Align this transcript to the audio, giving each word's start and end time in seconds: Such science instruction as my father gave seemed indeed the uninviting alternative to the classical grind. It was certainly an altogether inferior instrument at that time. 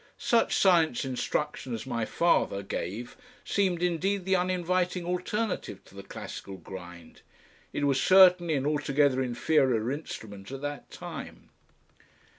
Such 0.17 0.55
science 0.55 1.05
instruction 1.05 1.75
as 1.75 1.85
my 1.85 2.05
father 2.05 2.63
gave 2.63 3.15
seemed 3.45 3.83
indeed 3.83 4.25
the 4.25 4.35
uninviting 4.35 5.05
alternative 5.05 5.83
to 5.85 5.93
the 5.93 6.01
classical 6.01 6.57
grind. 6.57 7.21
It 7.71 7.83
was 7.83 8.01
certainly 8.01 8.55
an 8.55 8.65
altogether 8.65 9.21
inferior 9.21 9.91
instrument 9.91 10.51
at 10.51 10.61
that 10.61 10.89
time. 10.89 11.49